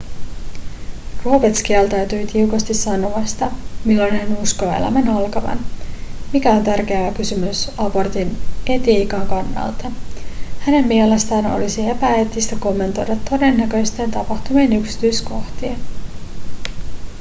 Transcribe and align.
roberts 1.25 1.63
kieltäytyi 1.63 2.27
tiukasti 2.27 2.73
sanomasta 2.73 3.51
milloin 3.85 4.15
hän 4.19 4.37
uskoo 4.37 4.71
elämän 4.75 5.07
alkavan 5.07 5.59
mikä 6.33 6.51
on 6.51 6.63
tärkeä 6.63 7.11
kysymys 7.11 7.71
abortin 7.77 8.37
etiikan 8.67 9.27
kannalta 9.27 9.91
hänen 10.59 10.87
mielestään 10.87 11.45
olisi 11.45 11.89
epäeettistä 11.89 12.55
kommentoida 12.59 13.15
todennäköisten 13.29 14.11
tapahtumien 14.11 14.73
yksityiskohtia 14.73 15.71